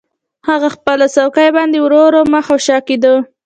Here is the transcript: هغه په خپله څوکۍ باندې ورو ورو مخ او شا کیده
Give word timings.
هغه 0.49 0.67
په 0.71 0.73
خپله 0.77 1.05
څوکۍ 1.15 1.49
باندې 1.57 1.77
ورو 1.81 1.99
ورو 2.05 2.21
مخ 2.33 2.45
او 2.53 2.59
شا 2.65 2.77
کیده 2.87 3.13